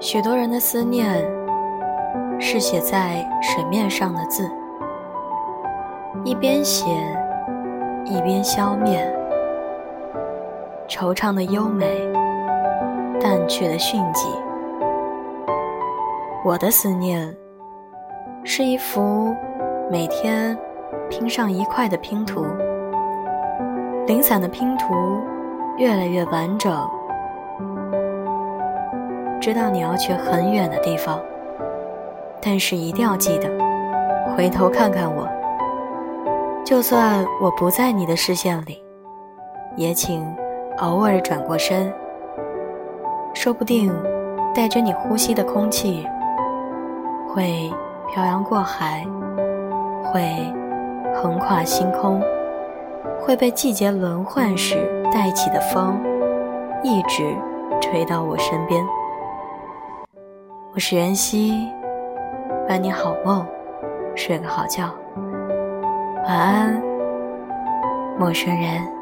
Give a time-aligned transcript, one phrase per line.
[0.00, 1.20] 许多人的思念
[2.38, 4.48] 是写在水面上的字，
[6.22, 6.86] 一边写
[8.04, 9.04] 一边消灭，
[10.88, 11.84] 惆怅的优美，
[13.20, 14.28] 淡去的迅疾。
[16.44, 17.36] 我的思念
[18.44, 19.34] 是一幅
[19.90, 20.56] 每天
[21.10, 22.46] 拼上一块的拼图，
[24.06, 24.94] 零散的拼图
[25.76, 26.88] 越来越完整。
[29.48, 31.18] 知道你要去很远的地方，
[32.38, 33.48] 但是一定要记得
[34.36, 35.26] 回头看看我。
[36.66, 38.84] 就算我不在你的视线里，
[39.74, 40.22] 也请
[40.80, 41.90] 偶尔转过身。
[43.32, 43.90] 说不定
[44.54, 46.06] 带着你呼吸的空气，
[47.32, 47.72] 会
[48.12, 49.02] 漂洋过海，
[50.04, 50.28] 会
[51.14, 52.20] 横跨星空，
[53.18, 54.76] 会被季节轮换时
[55.10, 55.98] 带起的风，
[56.82, 57.34] 一直
[57.80, 58.84] 吹到我身边。
[60.78, 61.68] 我是袁熙，
[62.68, 63.44] 伴你好梦，
[64.14, 64.88] 睡个好觉，
[66.24, 66.80] 晚安，
[68.16, 68.97] 陌生人。